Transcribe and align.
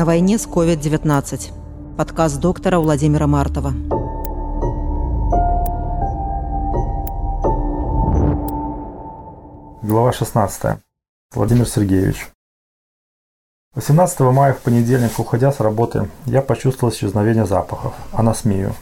На 0.00 0.06
войне 0.06 0.38
с 0.38 0.46
COVID-19. 0.46 1.52
Подкаст 1.98 2.40
доктора 2.40 2.78
Владимира 2.78 3.26
Мартова. 3.26 3.72
Глава 9.82 10.12
16. 10.12 10.78
Владимир 11.34 11.68
Сергеевич. 11.68 12.30
18 13.74 14.20
мая 14.20 14.54
в 14.54 14.60
понедельник, 14.62 15.18
уходя 15.18 15.52
с 15.52 15.60
работы, 15.60 16.08
я 16.24 16.40
почувствовал 16.40 16.94
исчезновение 16.94 17.44
запахов, 17.44 17.92
анасмию. 18.12 18.74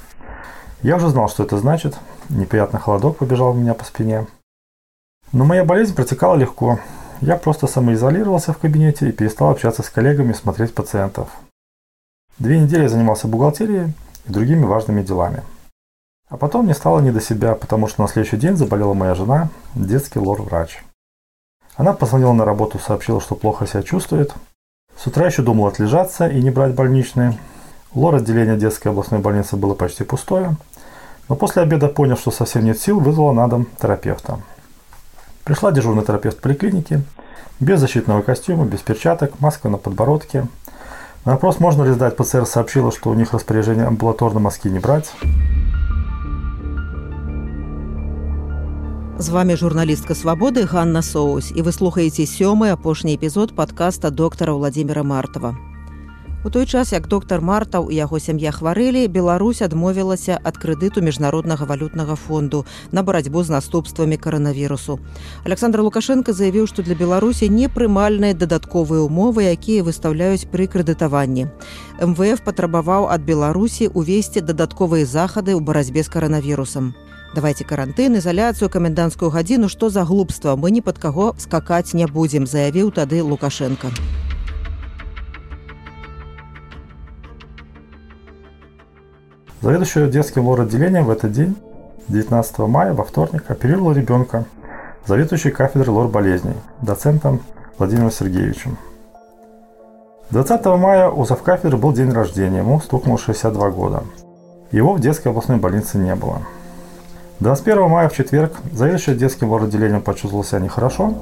Я 0.82 0.94
уже 0.94 1.08
знал, 1.08 1.28
что 1.28 1.42
это 1.42 1.58
значит. 1.58 1.98
Неприятный 2.28 2.78
холодок 2.78 3.16
побежал 3.16 3.50
у 3.50 3.54
меня 3.54 3.74
по 3.74 3.84
спине. 3.84 4.28
Но 5.32 5.44
моя 5.44 5.64
болезнь 5.64 5.94
протекала 5.94 6.36
легко. 6.36 6.80
Я 7.20 7.36
просто 7.36 7.66
самоизолировался 7.66 8.52
в 8.52 8.58
кабинете 8.58 9.08
и 9.08 9.12
перестал 9.12 9.50
общаться 9.50 9.82
с 9.82 9.90
коллегами 9.90 10.30
и 10.30 10.34
смотреть 10.34 10.74
пациентов. 10.74 11.28
Две 12.38 12.60
недели 12.60 12.82
я 12.82 12.88
занимался 12.88 13.28
бухгалтерией 13.28 13.92
и 14.26 14.32
другими 14.32 14.64
важными 14.64 15.02
делами. 15.02 15.42
А 16.28 16.36
потом 16.36 16.66
мне 16.66 16.74
стало 16.74 17.00
не 17.00 17.10
до 17.10 17.20
себя, 17.20 17.54
потому 17.54 17.88
что 17.88 18.02
на 18.02 18.08
следующий 18.08 18.36
день 18.36 18.56
заболела 18.56 18.94
моя 18.94 19.14
жена, 19.14 19.48
детский 19.74 20.18
лор-врач. 20.18 20.82
Она 21.76 21.92
позвонила 21.92 22.32
на 22.32 22.44
работу, 22.44 22.78
сообщила, 22.78 23.20
что 23.20 23.34
плохо 23.34 23.66
себя 23.66 23.82
чувствует. 23.82 24.34
С 24.96 25.06
утра 25.06 25.26
еще 25.26 25.42
думал 25.42 25.66
отлежаться 25.66 26.28
и 26.28 26.42
не 26.42 26.50
брать 26.50 26.74
больничные. 26.74 27.38
Лор-отделение 27.94 28.56
детской 28.56 28.88
областной 28.88 29.20
больницы 29.20 29.56
было 29.56 29.74
почти 29.74 30.04
пустое. 30.04 30.56
Но 31.28 31.36
после 31.36 31.62
обеда, 31.62 31.88
поняв, 31.88 32.18
что 32.18 32.30
совсем 32.30 32.64
нет 32.64 32.78
сил, 32.78 33.00
вызвала 33.00 33.32
на 33.32 33.48
дом 33.48 33.66
терапевта. 33.80 34.40
Пришла 35.47 35.71
дежурный 35.71 36.03
терапевт 36.03 36.39
поликлиники, 36.39 37.01
без 37.59 37.79
защитного 37.79 38.21
костюма, 38.21 38.65
без 38.65 38.79
перчаток, 38.79 39.39
маска 39.39 39.69
на 39.69 39.77
подбородке. 39.77 40.47
На 41.25 41.33
вопрос, 41.33 41.59
можно 41.59 41.83
ли 41.83 41.91
сдать 41.91 42.15
ПЦР, 42.15 42.45
сообщила, 42.45 42.91
что 42.91 43.09
у 43.09 43.13
них 43.13 43.33
распоряжение 43.33 43.85
амбулаторно 43.85 44.39
маски 44.39 44.67
не 44.67 44.79
брать. 44.79 45.11
З 49.19 49.29
вами 49.29 49.55
журналістка 49.55 50.15
свабоды 50.15 50.65
Ганна 50.65 51.01
Соус 51.01 51.51
і 51.55 51.61
вы 51.61 51.71
слухаеце 51.71 52.25
сёмы 52.25 52.71
апошні 52.71 53.15
эпізод 53.15 53.55
падкаста 53.55 54.09
доктара 54.09 54.53
Владимира 54.53 55.03
Мартова. 55.03 55.55
У 56.48 56.50
той 56.50 56.66
час 56.66 56.92
як 56.92 57.08
доктар 57.08 57.42
Мартаў 57.44 57.90
і 57.92 57.96
яго 58.00 58.16
сям'я 58.16 58.48
хварэлі, 58.56 59.04
Беларусь 59.12 59.60
адмовілася 59.60 60.40
ад 60.40 60.56
крэдыту 60.56 61.04
міжнароднага 61.04 61.68
валютнага 61.68 62.14
фонду 62.16 62.64
на 62.90 63.02
барацьбу 63.02 63.42
з 63.44 63.52
наступствамі 63.52 64.16
каранавірусу. 64.16 64.96
Александр 65.44 65.84
Лукашенко 65.84 66.32
заявіў, 66.32 66.64
што 66.64 66.80
для 66.82 66.96
Беларусі 66.96 67.52
непрымальныя 67.52 68.32
дадатковыя 68.32 69.04
умовы, 69.04 69.44
якія 69.52 69.84
выстаўляюць 69.84 70.48
пры 70.48 70.72
крэдытаванні. 70.72 71.52
МВФ 72.00 72.40
патрабаваў 72.40 73.12
ад 73.12 73.28
Беларусі 73.28 73.92
увесці 73.92 74.40
дадатковыя 74.40 75.04
захады 75.04 75.52
ў 75.52 75.60
барацьбе 75.60 76.00
з 76.00 76.08
каранавірусам. 76.08 76.96
Давайте 77.36 77.68
карантын, 77.68 78.16
ізаляцыю, 78.24 78.72
каменданцкую 78.72 79.28
гадзіну, 79.28 79.68
што 79.68 79.92
за 79.92 80.08
глупства, 80.08 80.56
мы 80.56 80.72
ні 80.72 80.80
пад 80.80 80.96
каго 80.96 81.36
скакаць 81.36 81.92
не 81.92 82.08
будзем, 82.08 82.48
заявіў 82.48 82.88
тады 82.96 83.20
Лукашенко. 83.20 83.92
Заведующая 89.60 90.06
детским 90.06 90.46
лор-отделением 90.46 91.04
в 91.04 91.10
этот 91.10 91.32
день, 91.32 91.56
19 92.06 92.58
мая, 92.58 92.94
во 92.94 93.02
вторник, 93.02 93.42
оперировала 93.48 93.92
ребенка, 93.92 94.44
заведующий 95.04 95.50
кафедрой 95.50 95.88
лор-болезней, 95.88 96.54
доцентом 96.80 97.40
Владимиром 97.76 98.12
Сергеевичем. 98.12 98.78
20 100.30 100.64
мая 100.66 101.10
у 101.10 101.24
завкафедры 101.24 101.76
был 101.76 101.92
день 101.92 102.12
рождения, 102.12 102.58
ему 102.58 102.80
стукнуло 102.80 103.18
62 103.18 103.70
года. 103.70 104.04
Его 104.70 104.92
в 104.92 105.00
детской 105.00 105.28
областной 105.28 105.56
больнице 105.56 105.98
не 105.98 106.14
было. 106.14 106.42
21 107.40 107.88
мая 107.88 108.08
в 108.08 108.14
четверг 108.14 108.52
заведующий 108.72 109.14
детским 109.14 109.50
лор-отделением 109.50 110.02
почувствовал 110.02 110.44
себя 110.44 110.60
нехорошо, 110.60 111.14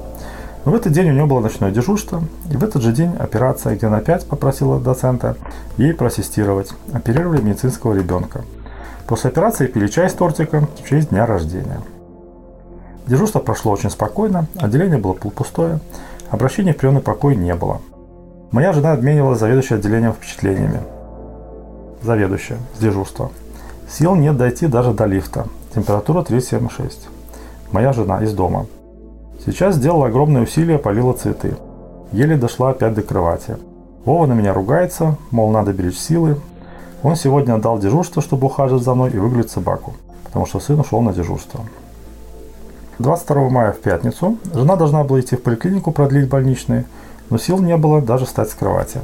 но 0.65 0.71
в 0.71 0.75
этот 0.75 0.91
день 0.91 1.09
у 1.09 1.13
него 1.13 1.27
было 1.27 1.39
ночное 1.39 1.71
дежурство, 1.71 2.21
и 2.51 2.57
в 2.57 2.63
этот 2.63 2.81
же 2.81 2.91
день 2.91 3.15
операция, 3.17 3.75
где 3.75 3.87
она 3.87 3.97
опять 3.97 4.25
попросила 4.25 4.79
доцента 4.79 5.37
ей 5.77 5.93
проассистировать. 5.93 6.73
Оперировали 6.93 7.41
медицинского 7.41 7.93
ребенка. 7.93 8.43
После 9.07 9.29
операции 9.29 9.67
пили 9.67 9.87
чай 9.87 10.09
с 10.09 10.13
тортиком 10.13 10.67
в 10.67 10.87
честь 10.87 11.09
дня 11.09 11.25
рождения. 11.25 11.79
Дежурство 13.07 13.39
прошло 13.39 13.71
очень 13.71 13.89
спокойно, 13.89 14.47
отделение 14.57 14.97
было 14.97 15.13
полупустое, 15.13 15.79
обращений 16.29 16.73
в 16.73 16.77
приемный 16.77 17.01
покой 17.01 17.37
не 17.37 17.55
было. 17.55 17.81
Моя 18.51 18.73
жена 18.73 18.93
обменивалась 18.93 19.39
заведующей 19.39 19.77
отделением 19.77 20.13
впечатлениями. 20.13 20.81
Заведующая 22.03 22.57
с 22.75 22.79
дежурства. 22.79 23.31
Сил 23.89 24.15
нет 24.15 24.35
дойти 24.35 24.67
даже 24.67 24.93
до 24.93 25.05
лифта. 25.05 25.47
Температура 25.73 26.21
37,6. 26.21 26.91
Моя 27.71 27.93
жена 27.93 28.21
из 28.23 28.33
дома. 28.33 28.65
Сейчас 29.47 29.75
сделала 29.75 30.07
огромные 30.07 30.43
усилия, 30.43 30.77
полила 30.77 31.13
цветы. 31.13 31.55
Еле 32.11 32.35
дошла 32.35 32.71
опять 32.71 32.93
до 32.93 33.01
кровати. 33.01 33.55
Вова 34.03 34.25
на 34.25 34.33
меня 34.33 34.53
ругается, 34.53 35.15
мол, 35.31 35.51
надо 35.51 35.71
беречь 35.71 35.97
силы. 35.97 36.35
Он 37.01 37.15
сегодня 37.15 37.53
отдал 37.53 37.79
дежурство, 37.79 38.21
чтобы 38.21 38.47
ухаживать 38.47 38.83
за 38.83 38.93
мной 38.93 39.09
и 39.11 39.17
выгулять 39.17 39.49
собаку, 39.49 39.93
потому 40.25 40.45
что 40.45 40.59
сын 40.59 40.77
ушел 40.81 41.01
на 41.01 41.13
дежурство. 41.13 41.61
22 42.99 43.49
мая 43.49 43.71
в 43.71 43.79
пятницу 43.79 44.37
жена 44.53 44.75
должна 44.75 45.05
была 45.05 45.21
идти 45.21 45.37
в 45.37 45.43
поликлинику 45.43 45.93
продлить 45.93 46.27
больничные, 46.27 46.83
но 47.29 47.37
сил 47.37 47.59
не 47.59 47.77
было 47.77 48.01
даже 48.01 48.25
встать 48.25 48.49
с 48.49 48.53
кровати. 48.53 48.99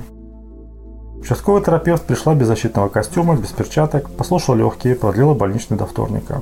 Участковый 1.21 1.63
терапевт 1.63 2.03
пришла 2.03 2.35
без 2.35 2.47
защитного 2.47 2.89
костюма, 2.89 3.37
без 3.37 3.51
перчаток, 3.51 4.09
послушала 4.09 4.55
легкие, 4.55 4.95
продлила 4.95 5.35
больничный 5.35 5.77
до 5.77 5.85
вторника. 5.85 6.41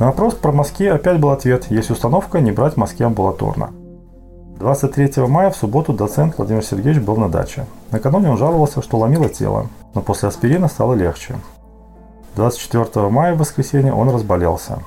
На 0.00 0.06
вопрос 0.06 0.32
про 0.32 0.50
мазки 0.50 0.86
опять 0.86 1.20
был 1.20 1.28
ответ 1.28 1.70
«Есть 1.70 1.90
установка 1.90 2.40
не 2.40 2.52
брать 2.52 2.78
мазки 2.78 3.02
амбулаторно». 3.02 3.68
23 4.58 5.26
мая 5.26 5.50
в 5.50 5.56
субботу 5.56 5.92
доцент 5.92 6.38
Владимир 6.38 6.64
Сергеевич 6.64 7.02
был 7.02 7.16
на 7.18 7.28
даче. 7.28 7.66
Накануне 7.90 8.30
он 8.30 8.38
жаловался, 8.38 8.80
что 8.80 8.96
ломило 8.96 9.28
тело, 9.28 9.66
но 9.92 10.00
после 10.00 10.30
аспирина 10.30 10.68
стало 10.68 10.94
легче. 10.94 11.34
24 12.36 13.10
мая 13.10 13.34
в 13.34 13.40
воскресенье 13.40 13.92
он 13.92 14.08
разболелся. 14.08 14.78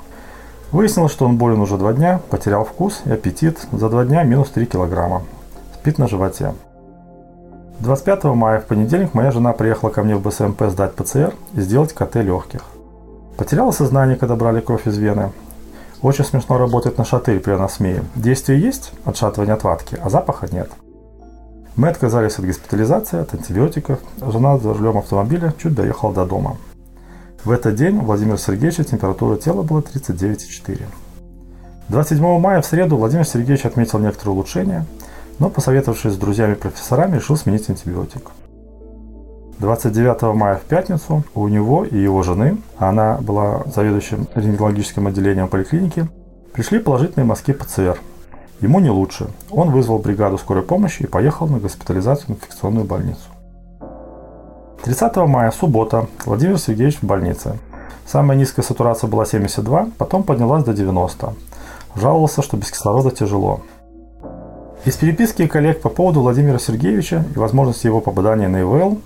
Выяснилось, 0.71 1.11
что 1.11 1.25
он 1.25 1.37
болен 1.37 1.61
уже 1.61 1.77
два 1.77 1.93
дня, 1.93 2.19
потерял 2.31 2.65
вкус 2.65 3.03
и 3.05 3.11
аппетит, 3.11 3.67
за 3.71 3.89
два 3.89 4.05
дня 4.05 4.23
минус 4.23 4.49
3 4.49 4.65
килограмма. 4.65 5.21
Спит 5.75 5.99
на 5.99 6.07
животе. 6.07 6.55
25 7.81 8.23
мая 8.23 8.59
в 8.61 8.65
понедельник 8.65 9.13
моя 9.13 9.29
жена 9.29 9.53
приехала 9.53 9.91
ко 9.91 10.01
мне 10.01 10.15
в 10.15 10.23
БСМП 10.27 10.63
сдать 10.69 10.95
ПЦР 10.95 11.35
и 11.53 11.61
сделать 11.61 11.93
КТ 11.93 12.15
легких. 12.15 12.63
Потеряла 13.37 13.71
сознание, 13.71 14.15
когда 14.15 14.35
брали 14.35 14.61
кровь 14.61 14.87
из 14.87 14.97
вены. 14.97 15.31
Очень 16.01 16.25
смешно 16.25 16.57
работать 16.57 16.97
на 16.97 17.05
шатырь 17.05 17.39
при 17.39 17.53
анасмии. 17.53 18.03
Действие 18.15 18.61
есть, 18.61 18.91
отшатывание 19.05 19.53
отвадки, 19.55 19.97
а 20.03 20.09
запаха 20.09 20.47
нет. 20.51 20.69
Мы 21.75 21.87
отказались 21.87 22.37
от 22.37 22.45
госпитализации, 22.45 23.19
от 23.19 23.33
антибиотиков. 23.33 23.99
Жена 24.21 24.57
за 24.59 24.73
рулем 24.73 24.97
автомобиля 24.97 25.53
чуть 25.61 25.73
доехала 25.73 26.13
до 26.13 26.25
дома. 26.25 26.57
В 27.43 27.51
этот 27.51 27.75
день 27.75 27.97
у 27.97 28.01
Владимира 28.01 28.37
Сергеевича 28.37 28.83
температура 28.83 29.37
тела 29.37 29.63
была 29.63 29.81
39,4. 29.81 30.81
27 31.89 32.39
мая 32.39 32.61
в 32.61 32.65
среду 32.65 32.97
Владимир 32.97 33.25
Сергеевич 33.25 33.65
отметил 33.65 33.99
некоторые 33.99 34.33
улучшения, 34.33 34.85
но, 35.39 35.49
посоветовавшись 35.49 36.13
с 36.13 36.17
друзьями-профессорами, 36.17 37.15
решил 37.15 37.35
сменить 37.35 37.69
антибиотик. 37.69 38.31
29 39.59 40.35
мая 40.35 40.55
в 40.55 40.61
пятницу 40.61 41.23
у 41.35 41.47
него 41.47 41.85
и 41.85 41.97
его 41.97 42.23
жены, 42.23 42.57
она 42.77 43.17
была 43.21 43.63
заведующим 43.73 44.27
рентгенологическим 44.35 45.07
отделением 45.07 45.47
поликлиники, 45.47 46.07
пришли 46.53 46.79
положительные 46.79 47.25
мазки 47.25 47.53
ПЦР. 47.53 47.99
Ему 48.61 48.79
не 48.79 48.89
лучше. 48.89 49.27
Он 49.51 49.71
вызвал 49.71 49.99
бригаду 49.99 50.37
скорой 50.37 50.63
помощи 50.63 51.03
и 51.03 51.07
поехал 51.07 51.47
на 51.47 51.59
госпитализацию 51.59 52.27
в 52.27 52.29
инфекционную 52.31 52.85
больницу. 52.85 53.19
30 54.83 55.15
мая, 55.27 55.51
суббота, 55.51 56.07
Владимир 56.25 56.57
Сергеевич 56.57 56.99
в 56.99 57.03
больнице. 57.03 57.57
Самая 58.05 58.37
низкая 58.37 58.65
сатурация 58.65 59.07
была 59.07 59.25
72, 59.25 59.89
потом 59.97 60.23
поднялась 60.23 60.63
до 60.63 60.73
90. 60.73 61.33
Жаловался, 61.95 62.41
что 62.41 62.57
без 62.57 62.71
кислорода 62.71 63.11
тяжело. 63.11 63.61
Из 64.85 64.97
переписки 64.97 65.47
коллег 65.47 65.81
по 65.81 65.87
поводу 65.87 66.19
Владимира 66.19 66.59
Сергеевича 66.59 67.23
и 67.33 67.39
возможности 67.39 67.87
его 67.87 68.01
попадания 68.01 68.49
на 68.49 68.61
ИВЛ 68.61 68.99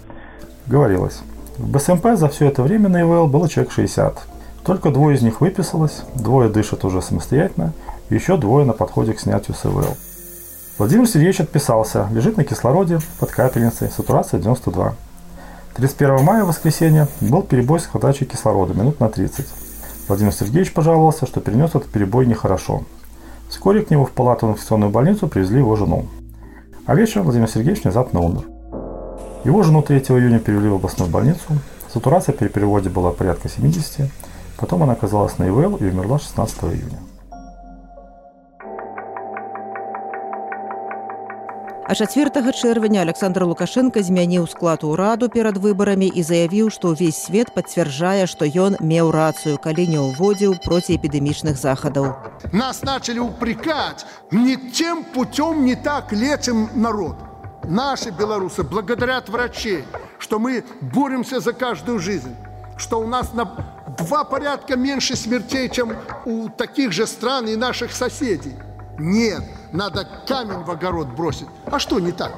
говорилось. 0.67 1.19
В 1.57 1.71
БСМП 1.71 2.15
за 2.15 2.29
все 2.29 2.47
это 2.47 2.61
время 2.61 2.89
на 2.89 3.01
ИВЛ 3.01 3.27
было 3.27 3.49
человек 3.49 3.71
60. 3.71 4.19
Только 4.63 4.91
двое 4.91 5.15
из 5.15 5.21
них 5.21 5.41
выписалось, 5.41 6.01
двое 6.15 6.49
дышат 6.49 6.85
уже 6.85 7.01
самостоятельно, 7.01 7.73
и 8.09 8.15
еще 8.15 8.37
двое 8.37 8.65
на 8.65 8.73
подходе 8.73 9.13
к 9.13 9.19
снятию 9.19 9.55
с 9.55 9.65
ИВЛ. 9.65 9.97
Владимир 10.77 11.07
Сергеевич 11.07 11.41
отписался, 11.41 12.07
лежит 12.11 12.37
на 12.37 12.43
кислороде, 12.43 12.99
под 13.19 13.31
капельницей, 13.31 13.89
сатурация 13.89 14.39
92. 14.39 14.93
31 15.75 16.23
мая, 16.23 16.43
воскресенье, 16.43 17.07
был 17.21 17.41
перебой 17.41 17.79
с 17.79 17.83
подачей 17.83 18.25
кислорода 18.25 18.73
минут 18.73 18.99
на 18.99 19.09
30. 19.09 19.45
Владимир 20.07 20.33
Сергеевич 20.33 20.73
пожаловался, 20.73 21.25
что 21.25 21.41
перенес 21.41 21.69
этот 21.69 21.85
перебой 21.85 22.25
нехорошо. 22.25 22.83
Вскоре 23.49 23.81
к 23.81 23.89
нему 23.89 24.05
в 24.05 24.11
палату 24.11 24.49
инфекционную 24.49 24.91
больницу 24.91 25.27
привезли 25.27 25.59
его 25.59 25.75
жену. 25.75 26.05
А 26.85 26.95
вечером 26.95 27.25
Владимир 27.25 27.49
Сергеевич 27.49 27.83
внезапно 27.83 28.21
умер. 28.21 28.56
Его 29.44 29.62
жену 29.62 29.82
3 29.82 29.98
июня 29.98 30.38
перевели 30.38 30.68
в 30.68 30.74
областную 30.74 31.10
больницу. 31.10 31.58
Сатурация 31.92 32.32
при 32.32 32.48
переводе 32.48 32.88
была 32.88 33.10
порядка 33.10 33.48
70, 33.48 34.10
потом 34.56 34.82
она 34.82 34.92
оказалась 34.92 35.38
на 35.38 35.48
ИВЛ 35.48 35.76
и 35.76 35.84
умерла 35.86 36.18
16 36.18 36.64
июня. 36.64 36.98
А 41.84 41.94
4 41.94 42.30
чэрвеня 42.52 43.02
Александр 43.02 43.42
Лукашенко 43.44 44.02
змяніў 44.02 44.46
склад 44.48 44.84
ураду 44.84 45.28
перад 45.28 45.58
выбарамі 45.58 46.08
і 46.08 46.22
заявіў, 46.22 46.70
што 46.70 46.94
ўвесь 46.94 47.20
свет 47.20 47.52
пацвярджае, 47.52 48.24
што 48.24 48.48
ён 48.48 48.80
меў 48.80 49.10
рацыю, 49.12 49.58
калі 49.60 49.84
не 49.90 50.00
ўводзіў 50.00 50.56
проціэпідэмічных 50.64 51.60
захадаў. 51.60 52.16
Нас 52.52 52.80
начали 52.80 53.18
упрекать, 53.18 54.06
не 54.30 54.56
тем 54.56 55.04
путем 55.04 55.66
не 55.66 55.76
так 55.76 56.12
лечим 56.12 56.70
народ. 56.74 57.25
Наши 57.67 58.11
белорусы 58.11 58.63
благодарят 58.63 59.27
врачей, 59.27 59.83
что 60.19 60.39
мы 60.39 60.63
боремся 60.79 61.41
за 61.41 61.51
каждую 61.51 61.99
жизнь, 61.99 62.33
что 62.77 63.01
у 63.01 63.07
нас 63.07 63.33
на 63.33 63.45
два 63.97 64.23
порядка 64.23 64.77
меньше 64.77 65.17
смертей, 65.17 65.69
чем 65.69 65.93
у 66.25 66.47
таких 66.47 66.93
же 66.93 67.05
стран 67.05 67.47
и 67.47 67.57
наших 67.57 67.91
соседей. 67.91 68.55
Нет, 68.97 69.43
надо 69.73 70.07
камень 70.25 70.63
в 70.63 70.71
огород 70.71 71.07
бросить. 71.09 71.47
А 71.65 71.77
что 71.77 71.99
не 71.99 72.13
так? 72.13 72.31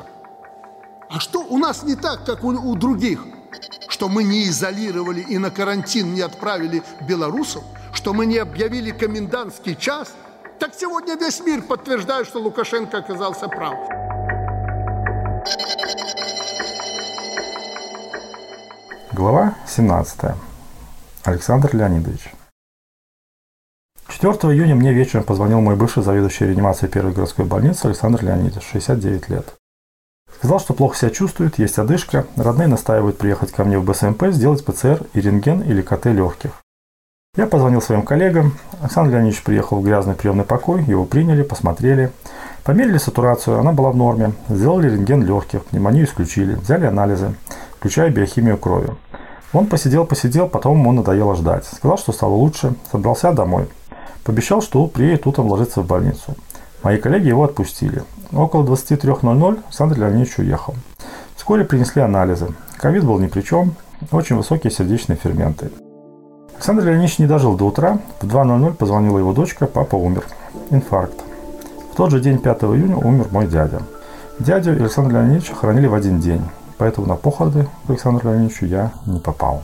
А 1.09 1.19
что 1.19 1.41
у 1.41 1.59
нас 1.59 1.83
не 1.83 1.95
так, 1.95 2.25
как 2.25 2.43
у, 2.43 2.47
у 2.47 2.75
других? 2.75 3.23
Что 3.87 4.09
мы 4.09 4.23
не 4.23 4.47
изолировали 4.47 5.21
и 5.21 5.37
на 5.37 5.51
карантин 5.51 6.13
не 6.15 6.21
отправили 6.21 6.81
белорусов? 7.07 7.63
Что 7.93 8.13
мы 8.13 8.25
не 8.25 8.37
объявили 8.37 8.89
комендантский 8.89 9.75
час? 9.75 10.11
Так 10.57 10.73
сегодня 10.75 11.15
весь 11.15 11.39
мир 11.39 11.61
подтверждает, 11.61 12.27
что 12.27 12.39
Лукашенко 12.39 12.97
оказался 12.97 13.47
прав. 13.47 13.77
Глава 19.19 19.55
17. 19.67 20.31
Александр 21.25 21.75
Леонидович. 21.75 22.33
4 24.07 24.33
июня 24.53 24.75
мне 24.75 24.93
вечером 24.93 25.25
позвонил 25.25 25.59
мой 25.59 25.75
бывший 25.75 26.03
заведующий 26.03 26.45
реанимацией 26.45 26.89
первой 26.89 27.11
городской 27.11 27.43
больницы 27.43 27.87
Александр 27.87 28.23
Леонидович, 28.23 28.63
69 28.71 29.27
лет. 29.27 29.55
Сказал, 30.37 30.61
что 30.61 30.73
плохо 30.73 30.95
себя 30.95 31.09
чувствует, 31.09 31.59
есть 31.59 31.77
одышка, 31.79 32.27
родные 32.37 32.69
настаивают 32.69 33.17
приехать 33.17 33.51
ко 33.51 33.65
мне 33.65 33.77
в 33.77 33.83
БСМП, 33.83 34.27
сделать 34.27 34.63
ПЦР 34.63 35.05
и 35.13 35.19
рентген 35.19 35.63
или 35.63 35.81
КТ 35.81 36.05
легких. 36.05 36.51
Я 37.35 37.45
позвонил 37.45 37.81
своим 37.81 38.03
коллегам, 38.03 38.53
Александр 38.79 39.11
Леонидович 39.11 39.43
приехал 39.43 39.81
в 39.81 39.83
грязный 39.83 40.15
приемный 40.15 40.45
покой, 40.45 40.81
его 40.85 41.03
приняли, 41.03 41.43
посмотрели, 41.43 42.13
померили 42.63 42.97
сатурацию, 42.97 43.59
она 43.59 43.73
была 43.73 43.91
в 43.91 43.97
норме, 43.97 44.31
сделали 44.47 44.89
рентген 44.89 45.23
легких, 45.23 45.65
пневмонию 45.65 46.05
исключили, 46.05 46.53
взяли 46.53 46.85
анализы, 46.85 47.35
включая 47.79 48.11
биохимию 48.11 48.57
крови. 48.57 48.91
Он 49.51 49.65
посидел-посидел, 49.65 50.47
потом 50.47 50.79
ему 50.79 50.91
надоело 50.91 51.35
ждать. 51.35 51.65
Сказал, 51.65 51.97
что 51.97 52.11
стало 52.11 52.33
лучше, 52.33 52.75
собрался 52.91 53.31
домой. 53.31 53.67
Пообещал, 54.23 54.61
что 54.61 54.85
приедет 54.87 55.25
утром 55.25 55.47
ложиться 55.47 55.81
в 55.81 55.87
больницу. 55.87 56.35
Мои 56.83 56.97
коллеги 56.97 57.27
его 57.27 57.43
отпустили. 57.43 58.03
Около 58.31 58.63
23.00 58.63 59.63
Александр 59.65 59.97
Леонидович 59.97 60.37
уехал. 60.37 60.75
Вскоре 61.35 61.65
принесли 61.65 62.01
анализы. 62.01 62.47
Ковид 62.77 63.03
был 63.03 63.17
ни 63.17 63.27
при 63.27 63.41
чем, 63.41 63.73
очень 64.11 64.35
высокие 64.35 64.71
сердечные 64.71 65.17
ферменты. 65.17 65.71
Александр 66.53 66.83
Леонидович 66.85 67.19
не 67.19 67.25
дожил 67.25 67.55
до 67.57 67.65
утра. 67.65 67.99
В 68.21 68.27
2.00 68.27 68.73
позвонила 68.75 69.17
его 69.17 69.33
дочка, 69.33 69.65
папа 69.65 69.95
умер. 69.95 70.25
Инфаркт. 70.69 71.19
В 71.91 71.95
тот 71.95 72.11
же 72.11 72.19
день, 72.19 72.37
5 72.37 72.63
июня, 72.63 72.97
умер 72.97 73.27
мой 73.31 73.47
дядя. 73.47 73.81
Дядю 74.37 74.75
и 74.75 74.79
Александра 74.79 75.17
Леонидовича 75.17 75.55
хоронили 75.55 75.87
в 75.87 75.93
один 75.93 76.19
день, 76.19 76.43
поэтому 76.79 77.05
на 77.05 77.15
похороны 77.15 77.67
Александра 77.87 78.29
Леонидовича 78.29 78.65
я 78.65 78.91
не 79.05 79.19
попал. 79.19 79.61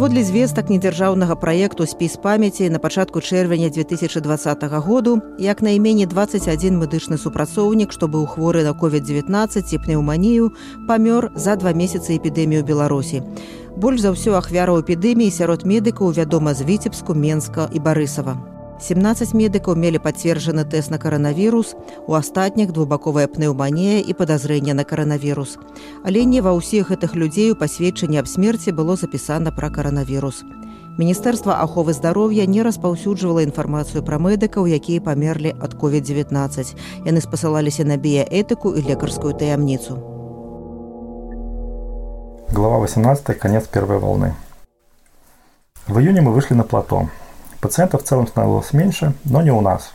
Паводле 0.00 0.24
звестак 0.24 0.70
недзяржаўнага 0.72 1.36
праекту 1.38 1.86
спіс 1.86 2.16
памяці 2.22 2.66
на 2.74 2.78
пачатку 2.82 3.20
чэрвеня 3.20 3.70
2020 3.70 4.64
году 4.82 5.20
як 5.38 5.62
найменей 5.62 6.06
21 6.06 6.80
медычны 6.80 7.18
супрацоўнік, 7.18 7.92
што 7.92 8.08
быў 8.08 8.26
хворы 8.26 8.64
на 8.64 8.74
COVID-19 8.74 9.62
і 9.62 9.78
пнеўманію, 9.78 10.50
памёр 10.88 11.30
за 11.36 11.54
два 11.56 11.70
месяцы 11.70 12.18
эпідэмію 12.18 12.66
Беларусі. 12.66 13.22
Больш 13.76 14.00
за 14.00 14.10
ўсё 14.16 14.34
ахвяраў 14.34 14.82
эпідэміі 14.82 15.30
сярод 15.30 15.62
медыкаў 15.62 16.12
вядома 16.18 16.54
з 16.54 16.66
віцебску, 16.66 17.14
Менска 17.14 17.70
і 17.70 17.78
Барысава. 17.78 18.49
17 18.80 19.32
медыкаў 19.32 19.72
мелі 19.72 19.98
пацверджаны 20.04 20.64
тэст 20.68 20.92
на 20.92 20.98
каранавірус, 21.00 21.72
у 22.06 22.12
астатніх 22.12 22.72
двухбаковая 22.76 23.24
пнеўманія 23.24 24.04
і 24.04 24.12
падазрэнне 24.12 24.74
на 24.76 24.84
каранавірус. 24.84 25.56
Але 26.04 26.28
не 26.28 26.44
ва 26.44 26.52
ўсіх 26.52 26.92
гэтых 26.92 27.16
людзей 27.16 27.52
у 27.52 27.56
пасведчанні 27.56 28.20
аб 28.20 28.28
смерці 28.28 28.76
было 28.76 28.96
запісана 29.00 29.48
пра 29.48 29.72
каранавірус. 29.72 30.44
Міністэрства 31.00 31.56
аховы 31.60 31.92
здароўя 31.92 32.44
не 32.44 32.60
распаўсюджвала 32.64 33.44
інфармацыю 33.44 34.04
пра 34.04 34.20
медыкаў, 34.20 34.68
якія 34.68 35.00
памерлі 35.00 35.56
ад 35.56 35.76
COVID-19. 35.76 36.76
Яны 37.04 37.20
спасылаліся 37.20 37.84
на 37.84 37.96
біяэтыку 37.96 38.76
і 38.76 38.84
лекарскую 38.84 39.32
таямніцу. 39.32 39.96
Глава 42.52 42.80
18. 42.84 43.38
Конец 43.38 43.68
первой 43.68 43.98
волны. 43.98 44.34
В 45.88 45.98
июне 45.98 46.20
мы 46.20 46.32
вышли 46.32 46.54
на 46.54 46.64
плато. 46.64 47.08
Пациентов 47.61 48.03
в 48.03 48.07
целом 48.07 48.27
становилось 48.27 48.73
меньше, 48.73 49.13
но 49.23 49.43
не 49.43 49.51
у 49.51 49.61
нас. 49.61 49.93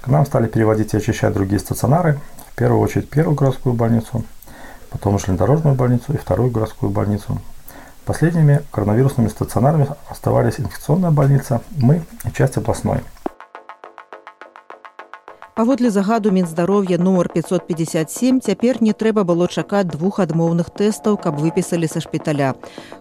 К 0.00 0.06
нам 0.06 0.24
стали 0.24 0.46
переводить 0.46 0.94
и 0.94 0.96
очищать 0.96 1.34
другие 1.34 1.58
стационары, 1.58 2.20
в 2.52 2.54
первую 2.54 2.80
очередь 2.80 3.10
первую 3.10 3.34
городскую 3.34 3.74
больницу, 3.74 4.24
потом 4.90 5.18
железнодорожную 5.18 5.74
больницу 5.74 6.12
и 6.12 6.16
вторую 6.16 6.52
городскую 6.52 6.90
больницу. 6.90 7.40
Последними 8.04 8.62
коронавирусными 8.70 9.28
стационарами 9.28 9.88
оставались 10.08 10.60
инфекционная 10.60 11.10
больница, 11.10 11.60
мы 11.76 12.04
и 12.24 12.30
часть 12.32 12.56
областной– 12.56 13.00
Паводле 15.57 15.91
загаду 15.93 16.31
мінздароўя 16.33 16.97
нумар 16.97 17.27
557 17.29 18.39
цяпер 18.41 18.81
не 18.81 18.89
трэба 18.89 19.21
было 19.21 19.45
чакаць 19.45 19.85
двух 19.85 20.17
адмоўных 20.17 20.71
тэстаў, 20.73 21.13
каб 21.21 21.37
выпісалі 21.37 21.85
са 21.85 22.01
шпіталя. 22.01 22.55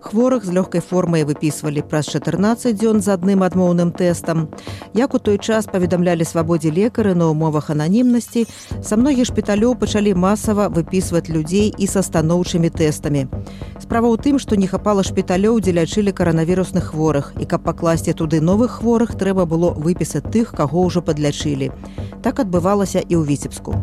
Хворых 0.05 0.45
з 0.45 0.53
лёгкай 0.53 0.85
формай 0.85 1.25
выпісвалі 1.25 1.81
праз 1.81 2.13
14 2.13 2.77
дзён 2.77 3.01
з 3.01 3.09
адным 3.09 3.41
адмоўным 3.41 3.89
тэстам. 3.97 4.53
Як 4.93 5.15
у 5.15 5.19
той 5.19 5.39
час 5.39 5.65
паведамлялі 5.65 6.29
свабодзе 6.29 6.69
лекары 6.69 7.15
на 7.17 7.33
ўмовах 7.33 7.73
ананімнасці, 7.73 8.45
са 8.85 9.01
многіх 9.01 9.33
шпіталёў 9.33 9.81
пачалі 9.81 10.13
масава 10.13 10.69
выпісваць 10.69 11.33
людзей 11.33 11.73
і 11.73 11.89
са 11.89 12.05
станоўчымі 12.05 12.69
тэстамі. 12.69 13.33
Справа 13.81 14.13
ў 14.13 14.21
тым, 14.21 14.37
што 14.37 14.61
не 14.61 14.69
хапала 14.69 15.01
шпіталёў, 15.01 15.57
дзе 15.65 15.73
лячылі 15.73 16.13
каранавірусных 16.13 16.93
хворых 16.93 17.33
і 17.41 17.49
каб 17.49 17.65
пакласці 17.65 18.13
туды 18.13 18.45
новых 18.45 18.85
хворых 18.85 19.17
трэба 19.17 19.49
было 19.49 19.73
выпісаць 19.73 20.29
тых, 20.29 20.53
каго 20.53 20.85
ўжо 20.85 21.01
падлячылі. 21.01 21.73
Так 22.23 22.39
адбывалася 22.47 23.03
і 23.03 23.15
ў 23.19 23.27
віцебску. 23.27 23.75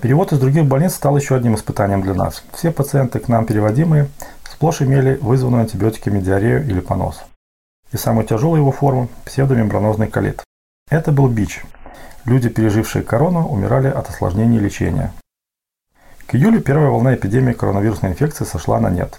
Перевод 0.00 0.32
из 0.32 0.38
других 0.38 0.66
больниц 0.66 0.94
стал 0.94 1.16
еще 1.16 1.34
одним 1.34 1.56
испытанием 1.56 2.00
для 2.00 2.14
нас. 2.14 2.44
Все 2.52 2.70
пациенты 2.70 3.18
к 3.18 3.28
нам 3.28 3.44
переводимые 3.44 4.08
сплошь 4.48 4.82
имели 4.82 5.18
вызванную 5.20 5.62
антибиотиками 5.62 6.20
диарею 6.20 6.64
или 6.64 6.80
понос. 6.80 7.24
И 7.92 7.96
самую 7.96 8.26
тяжелую 8.26 8.60
его 8.60 8.72
форму – 8.72 9.24
псевдомембранозный 9.24 10.06
колит. 10.08 10.44
Это 10.90 11.12
был 11.12 11.28
бич. 11.28 11.64
Люди, 12.24 12.48
пережившие 12.48 13.02
корону, 13.02 13.48
умирали 13.48 13.88
от 13.88 14.08
осложнений 14.08 14.58
лечения. 14.58 15.12
К 16.26 16.34
июлю 16.34 16.60
первая 16.60 16.90
волна 16.90 17.14
эпидемии 17.14 17.52
коронавирусной 17.52 18.12
инфекции 18.12 18.44
сошла 18.44 18.78
на 18.80 18.90
нет. 18.90 19.18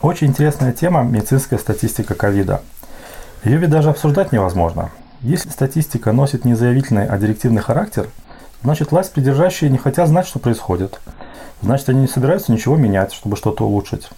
Очень 0.00 0.28
интересная 0.28 0.72
тема – 0.72 1.04
медицинская 1.04 1.58
статистика 1.58 2.14
ковида – 2.14 2.75
ее 3.43 3.57
ведь 3.57 3.69
даже 3.69 3.89
обсуждать 3.89 4.31
невозможно. 4.31 4.91
Если 5.21 5.49
статистика 5.49 6.11
носит 6.11 6.45
не 6.45 6.53
заявительный, 6.53 7.07
а 7.07 7.17
директивный 7.17 7.61
характер, 7.61 8.07
значит 8.63 8.91
власть 8.91 9.13
придержащие 9.13 9.69
не 9.69 9.77
хотят 9.77 10.07
знать, 10.07 10.27
что 10.27 10.39
происходит. 10.39 10.99
Значит, 11.61 11.89
они 11.89 12.01
не 12.01 12.07
собираются 12.07 12.51
ничего 12.51 12.75
менять, 12.75 13.13
чтобы 13.13 13.35
что-то 13.35 13.65
улучшить. 13.65 14.09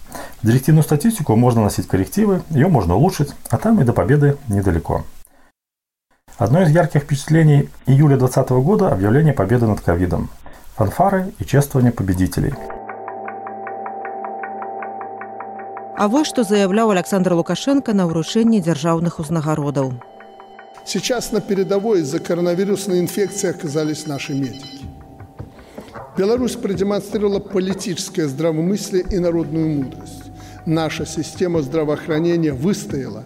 В 0.42 0.46
директивную 0.46 0.82
статистику 0.82 1.36
можно 1.36 1.62
носить 1.62 1.88
коррективы, 1.88 2.42
ее 2.50 2.68
можно 2.68 2.96
улучшить, 2.96 3.30
а 3.48 3.56
там 3.56 3.80
и 3.80 3.84
до 3.84 3.94
победы 3.94 4.36
недалеко. 4.48 5.04
Одно 6.36 6.62
из 6.62 6.70
ярких 6.70 7.02
впечатлений 7.02 7.70
июля 7.86 8.16
2020 8.16 8.50
года– 8.64 8.88
объявление 8.92 9.32
победы 9.32 9.66
над 9.66 9.80
ковидом. 9.80 10.30
Фанфары 10.76 11.32
и 11.38 11.44
чествование 11.44 11.92
победителей– 11.92 12.54
А 15.99 16.07
вось 16.07 16.27
што 16.27 16.43
заяўляў 16.43 16.91
Александр 16.91 17.33
Лукашенко 17.33 17.93
на 17.93 18.05
ўручэнні 18.09 18.59
дзяржаўных 18.59 19.19
узнагародаў. 19.19 19.93
Сейчас 20.85 21.31
на 21.31 21.41
передовой 21.41 22.01
из-за 22.01 22.19
коронавирусной 22.19 22.99
инфекции 22.99 23.49
оказались 23.49 24.05
наши 24.05 24.33
медики. 24.33 24.85
Беларусь 26.17 26.55
продемонстрировала 26.55 27.39
политическое 27.39 28.27
здравомыслие 28.27 29.03
и 29.09 29.19
народную 29.19 29.67
мудрость. 29.67 30.31
Наша 30.65 31.05
система 31.05 31.61
здравоохранения 31.61 32.53
выстояла, 32.53 33.23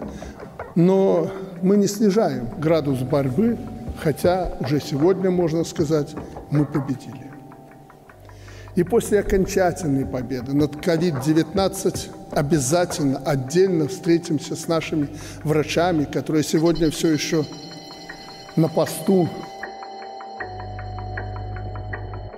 но 0.76 1.30
мы 1.62 1.78
не 1.78 1.88
снижаем 1.88 2.50
градус 2.58 3.00
борьбы, 3.00 3.58
хотя 4.02 4.54
уже 4.60 4.80
сегодня, 4.80 5.30
можно 5.30 5.64
сказать, 5.64 6.16
мы 6.52 6.66
победили. 6.66 7.30
И 8.76 8.84
после 8.84 9.20
окончательной 9.20 10.06
победы 10.06 10.54
над 10.54 10.76
COVID-19 10.76 12.10
обязательно 12.32 13.20
отдельно 13.20 13.88
встретимся 13.88 14.56
с 14.56 14.68
нашими 14.68 15.10
врачами, 15.44 16.06
которые 16.06 16.44
сегодня 16.44 16.90
все 16.92 17.10
еще 17.10 17.46
на 18.56 18.68
посту 18.70 19.28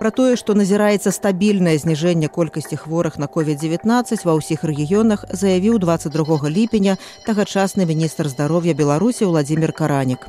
Пра 0.02 0.10
тое, 0.10 0.34
што 0.34 0.56
назіраецца 0.58 1.12
стабільнае 1.14 1.76
зніжэнне 1.78 2.26
колькасці 2.26 2.74
хворых 2.84 3.20
на 3.22 3.28
COVID-19 3.30 4.26
ва 4.26 4.34
ўсіх 4.34 4.66
рэгіёнах 4.66 5.30
заявіў 5.30 5.78
22 5.78 6.50
ліпеня 6.50 6.98
тагачасны 7.28 7.86
міністр 7.86 8.26
здароўя 8.34 8.74
Беларусі 8.74 9.30
Владзімир 9.30 9.78
Каранік 9.78 10.26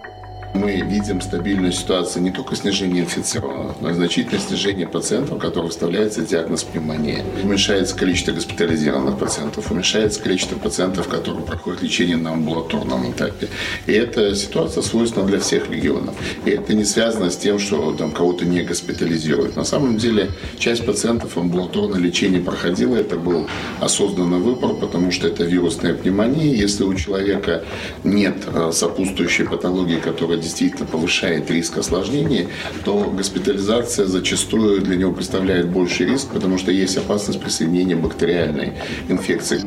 мы 0.54 0.82
видим 0.82 1.22
стабильную 1.22 1.72
ситуацию 1.72 2.24
не 2.24 2.32
только 2.32 2.56
снижения 2.56 3.02
инфицированных, 3.02 3.80
но 3.80 3.90
и 3.90 3.94
значительное 3.94 4.40
снижение 4.40 4.88
пациентов, 4.88 5.38
у 5.38 5.40
которых 5.40 5.68
выставляется 5.68 6.22
диагноз 6.22 6.64
пневмония. 6.64 7.24
Уменьшается 7.44 7.96
количество 7.96 8.32
госпитализированных 8.32 9.20
пациентов, 9.20 9.72
уменьшается 9.72 10.22
количество 10.22 10.58
пациентов, 10.58 11.08
которые 11.08 11.46
проходят 11.46 11.82
лечение 11.82 12.18
на 12.18 12.32
амбулаторном 12.32 13.12
этапе. 13.12 13.50
И 13.86 13.92
эта 13.92 14.36
ситуация 14.36 14.82
свойственна 14.82 15.26
для 15.28 15.40
всех 15.40 15.70
регионов. 15.70 16.16
И 16.46 16.52
это 16.52 16.74
не 16.74 16.86
связано 16.86 17.30
с 17.30 17.38
тем, 17.38 17.60
что 17.60 17.94
там 17.94 18.12
кого-то 18.12 18.46
не 18.46 18.62
госпитализируют. 18.62 19.56
На 19.56 19.64
самом 19.64 19.98
деле 19.98 20.32
часть 20.58 20.86
пациентов 20.86 21.38
амбулаторное 21.38 22.00
лечение 22.00 22.42
проходила, 22.42 22.96
это 22.96 23.18
был 23.18 23.48
осознанный 23.80 24.40
выбор, 24.40 24.74
потому 24.76 25.12
что 25.12 25.28
это 25.28 25.44
вирусная 25.44 25.94
пневмония. 25.94 26.54
Если 26.54 26.84
у 26.84 26.94
человека 26.94 27.64
нет 28.04 28.38
э, 28.48 28.72
сопутствующей 28.74 29.46
патологии, 29.46 30.00
которая 30.00 30.37
действительно 30.38 30.86
повышает 30.86 31.50
риск 31.50 31.78
осложнений, 31.78 32.50
то 32.86 33.10
госпитализация 33.12 34.06
зачастую 34.06 34.82
для 34.82 34.96
него 34.96 35.14
представляет 35.14 35.70
больший 35.70 36.06
риск, 36.06 36.30
потому 36.34 36.58
что 36.58 36.72
есть 36.72 36.98
опасность 36.98 37.42
присоединения 37.42 37.96
бактериальной 37.96 38.74
инфекции. 39.10 39.62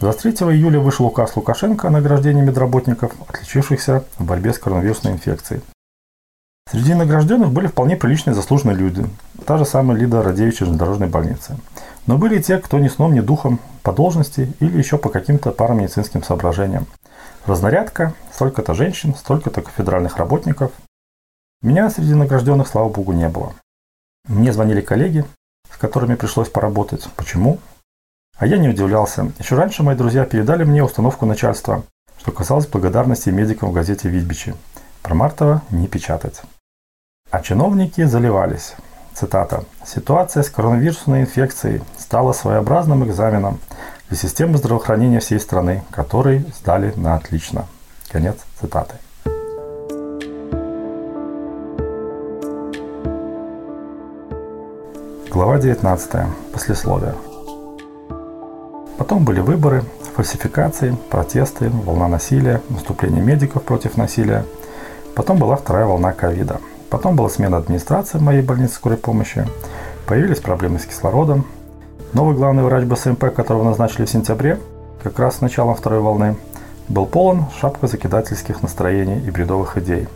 «23 0.00 0.54
июля 0.54 0.80
вышел 0.80 1.04
указ 1.04 1.36
Лукашенко 1.36 1.88
о 1.88 1.90
награждении 1.90 2.40
медработников, 2.40 3.12
отличившихся 3.28 4.04
в 4.18 4.24
борьбе 4.24 4.54
с 4.54 4.58
коронавирусной 4.58 5.12
инфекцией. 5.12 5.60
Среди 6.70 6.94
награжденных 6.94 7.50
были 7.50 7.66
вполне 7.66 7.96
приличные 7.96 8.34
заслуженные 8.34 8.76
люди. 8.76 9.04
Та 9.44 9.58
же 9.58 9.64
самая 9.64 9.98
Лида 9.98 10.22
Радевич 10.22 10.54
из 10.54 10.58
железнодорожной 10.60 11.08
больницы. 11.08 11.56
Но 12.06 12.18
были 12.18 12.38
и 12.38 12.42
те, 12.42 12.58
кто 12.58 12.78
ни 12.78 12.88
сном, 12.88 13.14
ни 13.14 13.20
духом 13.20 13.60
по 13.82 13.92
должности 13.92 14.52
или 14.60 14.78
еще 14.78 14.98
по 14.98 15.08
каким-то 15.08 15.52
парамедицинским 15.52 16.22
соображениям. 16.22 16.86
Разнарядка, 17.46 18.14
столько-то 18.32 18.74
женщин, 18.74 19.14
столько-то 19.14 19.62
федеральных 19.62 20.16
работников. 20.16 20.72
Меня 21.62 21.90
среди 21.90 22.14
награжденных, 22.14 22.68
слава 22.68 22.88
богу, 22.88 23.12
не 23.12 23.28
было. 23.28 23.54
Мне 24.28 24.52
звонили 24.52 24.80
коллеги, 24.80 25.24
с 25.72 25.76
которыми 25.76 26.14
пришлось 26.14 26.48
поработать. 26.48 27.08
Почему? 27.16 27.58
А 28.36 28.46
я 28.46 28.58
не 28.58 28.68
удивлялся. 28.68 29.30
Еще 29.38 29.54
раньше 29.54 29.82
мои 29.82 29.96
друзья 29.96 30.24
передали 30.24 30.64
мне 30.64 30.82
установку 30.82 31.26
начальства, 31.26 31.84
что 32.18 32.32
касалось 32.32 32.66
благодарности 32.66 33.30
медикам 33.30 33.70
в 33.70 33.72
газете 33.72 34.08
«Витбичи». 34.08 34.54
Про 35.02 35.14
Мартова 35.14 35.62
не 35.70 35.88
печатать. 35.88 36.42
А 37.30 37.40
чиновники 37.40 38.04
заливались. 38.04 38.74
Цитата. 39.14 39.64
«Ситуация 39.84 40.42
с 40.42 40.50
коронавирусной 40.50 41.22
инфекцией 41.22 41.82
стала 41.98 42.32
своеобразным 42.32 43.04
экзаменом 43.04 43.58
для 44.08 44.16
системы 44.16 44.56
здравоохранения 44.56 45.20
всей 45.20 45.40
страны, 45.40 45.82
который 45.90 46.44
сдали 46.58 46.92
на 46.96 47.16
отлично». 47.16 47.66
Конец 48.10 48.36
цитаты. 48.60 48.94
Глава 55.30 55.58
19. 55.58 56.10
Послесловие. 56.52 57.14
Потом 58.98 59.24
были 59.24 59.40
выборы, 59.40 59.84
фальсификации, 60.14 60.96
протесты, 61.10 61.70
волна 61.70 62.08
насилия, 62.08 62.62
наступление 62.68 63.22
медиков 63.22 63.62
против 63.62 63.96
насилия. 63.96 64.44
Потом 65.14 65.38
была 65.38 65.56
вторая 65.56 65.86
волна 65.86 66.12
ковида– 66.12 66.60
Потом 66.90 67.14
была 67.14 67.28
смена 67.28 67.56
администрации 67.56 68.18
в 68.18 68.22
моей 68.22 68.42
больнице 68.42 68.74
скорой 68.74 68.98
помощи. 68.98 69.46
Появились 70.06 70.40
проблемы 70.40 70.80
с 70.80 70.86
кислородом. 70.86 71.46
Новый 72.12 72.34
главный 72.34 72.64
врач 72.64 72.84
БСМП, 72.84 73.32
которого 73.32 73.62
назначили 73.62 74.06
в 74.06 74.10
сентябре, 74.10 74.58
как 75.04 75.18
раз 75.20 75.36
с 75.36 75.40
началом 75.40 75.76
второй 75.76 76.00
волны, 76.00 76.36
был 76.88 77.06
полон 77.06 77.44
шапка 77.60 77.86
закидательских 77.86 78.62
настроений 78.62 79.20
и 79.20 79.30
бредовых 79.30 79.78
идей. 79.78 80.08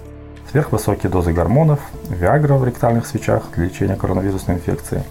Сверхвысокие 0.50 1.10
дозы 1.10 1.32
гормонов, 1.32 1.78
виагра 2.10 2.54
в 2.54 2.64
ректальных 2.64 3.06
свечах 3.06 3.44
для 3.54 3.66
лечения 3.66 3.94
коронавирусной 3.94 4.56
инфекции. 4.56 5.04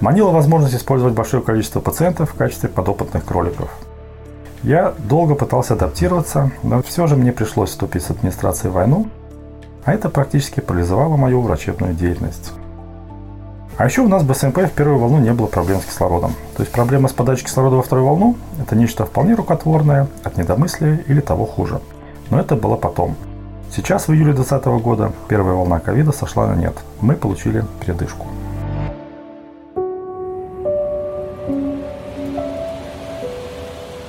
Манила 0.00 0.30
возможность 0.30 0.74
использовать 0.74 1.14
большое 1.14 1.42
количество 1.42 1.80
пациентов 1.80 2.30
в 2.30 2.34
качестве 2.34 2.68
подопытных 2.68 3.24
кроликов. 3.24 3.70
Я 4.62 4.92
долго 4.98 5.34
пытался 5.34 5.74
адаптироваться, 5.74 6.50
но 6.62 6.82
все 6.82 7.06
же 7.06 7.16
мне 7.16 7.32
пришлось 7.32 7.70
вступить 7.70 8.02
с 8.02 8.10
администрацией 8.10 8.70
в 8.70 8.74
войну 8.74 9.08
а 9.84 9.92
это 9.92 10.08
практически 10.08 10.60
парализовало 10.60 11.16
мою 11.16 11.40
врачебную 11.40 11.94
деятельность. 11.94 12.52
А 13.76 13.86
еще 13.86 14.02
у 14.02 14.08
нас 14.08 14.22
в 14.22 14.26
БСМП 14.26 14.58
в 14.58 14.70
первую 14.70 14.98
волну 14.98 15.18
не 15.18 15.32
было 15.32 15.46
проблем 15.46 15.80
с 15.80 15.84
кислородом. 15.84 16.32
То 16.56 16.62
есть 16.62 16.72
проблема 16.72 17.08
с 17.08 17.12
подачей 17.12 17.44
кислорода 17.44 17.76
во 17.76 17.82
вторую 17.82 18.06
волну– 18.06 18.36
это 18.62 18.76
нечто 18.76 19.04
вполне 19.04 19.34
рукотворное, 19.34 20.06
от 20.22 20.36
недомыслия 20.36 21.02
или 21.08 21.20
того 21.20 21.44
хуже. 21.44 21.80
Но 22.30 22.38
это 22.38 22.54
было 22.54 22.76
потом. 22.76 23.16
Сейчас, 23.74 24.06
в 24.06 24.12
июле 24.12 24.32
2020 24.32 24.66
года, 24.80 25.12
первая 25.26 25.56
волна 25.56 25.80
ковида 25.80 26.12
сошла 26.12 26.46
на 26.46 26.54
нет. 26.54 26.74
Мы 27.00 27.16
получили 27.16 27.64
передышку. 27.80 28.26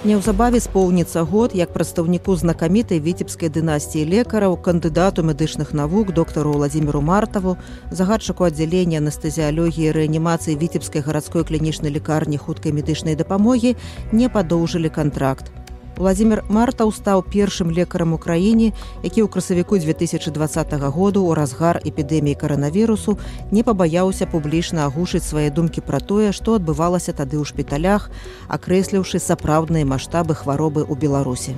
Неўзабаве 0.04 0.60
споўніцца 0.64 1.22
год 1.28 1.52
як 1.52 1.72
прадстаўніку 1.76 2.32
знакамітай 2.42 3.00
віцебскай 3.04 3.50
дынастіі 3.52 4.06
лекараў 4.08 4.56
кандыдату 4.56 5.20
медычных 5.30 5.74
навук 5.76 6.14
доктару 6.16 6.54
владимиру 6.56 7.02
мартаву 7.04 7.58
загадчыку 7.90 8.48
аддзялення 8.48 9.04
анестэзіялогіі 9.04 9.92
рэанімацыі 9.98 10.56
віцебскай 10.56 11.04
гарадской 11.04 11.44
клінічнай 11.44 11.92
лекарні 11.92 12.40
хуткай 12.40 12.72
медычнай 12.72 13.18
дапамогі 13.20 13.76
не 14.12 14.32
падоўжылі 14.32 14.88
кантракт 14.88 15.52
Владзімир 15.97 16.43
Мартаў 16.51 16.91
стаў 16.91 17.23
першым 17.23 17.71
лекарам 17.71 18.13
у 18.13 18.17
краіне, 18.19 18.73
які 19.03 19.23
ў 19.23 19.31
красавіку 19.31 19.79
2020 19.79 20.75
году 20.91 21.23
ў 21.23 21.31
разгар 21.39 21.79
эпідэміі 21.79 22.35
каранавірусу 22.35 23.15
не 23.51 23.63
пабаяўся 23.63 24.27
публічна 24.27 24.91
агушыць 24.91 25.23
свае 25.23 25.47
думкі 25.55 25.79
пра 25.87 26.03
тое, 26.03 26.35
што 26.35 26.59
адбывалася 26.59 27.15
тады 27.15 27.39
ў 27.39 27.47
шпіталях, 27.47 28.11
акрэсліўшы 28.51 29.23
сапраўдныя 29.23 29.87
маштабы 29.87 30.35
хваробы 30.35 30.83
ў 30.83 30.93
Беларусі. 30.99 31.55